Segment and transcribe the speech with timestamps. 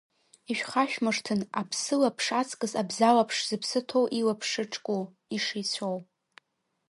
[0.51, 5.01] Ишәхашәмыршҭын, аԥсылаԥш аҵкыс абзалаԥш зыԥсы ҭоу илаԥш шыҿку,
[5.35, 5.97] ишеицәоу.